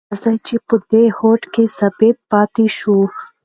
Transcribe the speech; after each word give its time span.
راځئ 0.11 0.35
چې 0.47 0.55
په 0.67 0.75
دې 0.91 1.03
هوډ 1.17 1.41
کې 1.53 1.63
ثابت 1.77 2.17
پاتې 2.31 2.65
شو. 2.77 2.97